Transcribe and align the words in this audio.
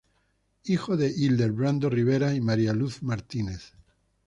Hijo 0.63 0.97
de 0.97 1.09
Hildebrando 1.15 1.87
Rivera 1.87 2.33
y 2.33 2.41
María 2.41 2.73
Luz 2.73 3.03
Martínez. 3.03 3.75